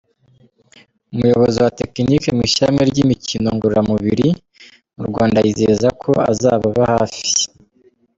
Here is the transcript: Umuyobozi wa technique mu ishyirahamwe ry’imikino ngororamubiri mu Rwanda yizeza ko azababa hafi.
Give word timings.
Umuyobozi 1.13 1.57
wa 1.63 1.71
technique 1.79 2.29
mu 2.35 2.41
ishyirahamwe 2.47 2.83
ry’imikino 2.91 3.47
ngororamubiri 3.55 4.27
mu 4.95 5.03
Rwanda 5.09 5.37
yizeza 5.45 5.87
ko 6.01 6.11
azababa 6.31 6.81
hafi. 6.93 7.25